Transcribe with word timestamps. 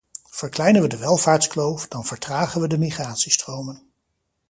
Verkleinen 0.31 0.81
we 0.81 0.87
de 0.87 0.97
welvaartskloof, 0.97 1.87
dan 1.87 2.05
vertragen 2.05 2.61
we 2.61 2.67
de 2.67 2.77
migratiestromen. 2.77 3.91